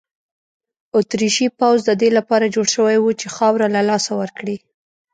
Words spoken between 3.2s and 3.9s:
خاوره له